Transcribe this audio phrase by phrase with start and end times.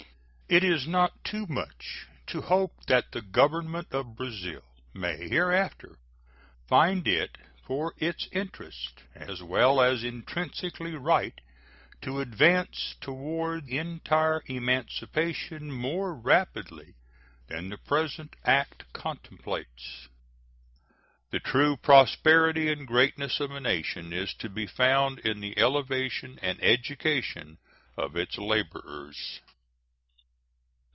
[0.53, 4.61] It is not too much to hope that the Government of Brazil
[4.93, 5.97] may hereafter
[6.67, 11.39] find it for its interest, as well as intrinsically right,
[12.01, 16.95] to advance toward entire emancipation more rapidly
[17.47, 20.09] than the present act contemplates.
[21.29, 26.37] The true prosperity and greatness of a nation is to be found in the elevation
[26.41, 27.57] and education
[27.95, 29.39] of its laborers.